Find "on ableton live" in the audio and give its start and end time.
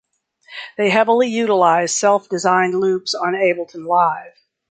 3.13-4.33